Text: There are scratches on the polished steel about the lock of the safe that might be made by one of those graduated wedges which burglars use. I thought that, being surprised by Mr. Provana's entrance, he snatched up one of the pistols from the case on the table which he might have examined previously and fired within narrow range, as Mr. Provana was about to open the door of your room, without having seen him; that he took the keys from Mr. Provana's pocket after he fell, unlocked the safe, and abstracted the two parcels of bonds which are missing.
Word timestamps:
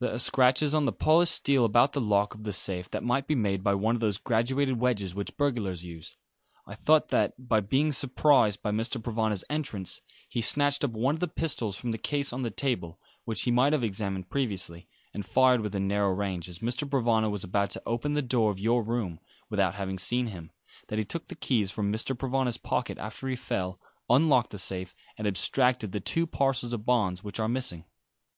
There 0.00 0.14
are 0.14 0.18
scratches 0.18 0.74
on 0.74 0.86
the 0.86 0.94
polished 0.94 1.34
steel 1.34 1.62
about 1.66 1.92
the 1.92 2.00
lock 2.00 2.34
of 2.34 2.44
the 2.44 2.54
safe 2.54 2.90
that 2.92 3.04
might 3.04 3.26
be 3.26 3.34
made 3.34 3.62
by 3.62 3.74
one 3.74 3.94
of 3.94 4.00
those 4.00 4.16
graduated 4.16 4.80
wedges 4.80 5.14
which 5.14 5.36
burglars 5.36 5.84
use. 5.84 6.16
I 6.66 6.74
thought 6.74 7.08
that, 7.10 7.34
being 7.68 7.92
surprised 7.92 8.62
by 8.62 8.70
Mr. 8.70 8.98
Provana's 8.98 9.44
entrance, 9.50 10.00
he 10.26 10.40
snatched 10.40 10.84
up 10.84 10.92
one 10.92 11.14
of 11.14 11.20
the 11.20 11.28
pistols 11.28 11.76
from 11.78 11.90
the 11.92 11.98
case 11.98 12.32
on 12.32 12.40
the 12.40 12.50
table 12.50 12.98
which 13.26 13.42
he 13.42 13.50
might 13.50 13.74
have 13.74 13.84
examined 13.84 14.30
previously 14.30 14.88
and 15.12 15.26
fired 15.26 15.60
within 15.60 15.86
narrow 15.86 16.12
range, 16.14 16.48
as 16.48 16.60
Mr. 16.60 16.88
Provana 16.88 17.30
was 17.30 17.44
about 17.44 17.68
to 17.68 17.82
open 17.84 18.14
the 18.14 18.22
door 18.22 18.50
of 18.50 18.58
your 18.58 18.82
room, 18.82 19.20
without 19.50 19.74
having 19.74 19.98
seen 19.98 20.28
him; 20.28 20.50
that 20.88 20.98
he 20.98 21.04
took 21.04 21.26
the 21.28 21.34
keys 21.34 21.70
from 21.70 21.92
Mr. 21.92 22.16
Provana's 22.16 22.56
pocket 22.56 22.96
after 22.96 23.28
he 23.28 23.36
fell, 23.36 23.78
unlocked 24.08 24.48
the 24.48 24.56
safe, 24.56 24.94
and 25.18 25.26
abstracted 25.28 25.92
the 25.92 26.00
two 26.00 26.26
parcels 26.26 26.72
of 26.72 26.86
bonds 26.86 27.22
which 27.22 27.38
are 27.38 27.48
missing. 27.48 27.84